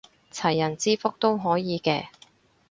[0.31, 2.07] 齊人之福都可以嘅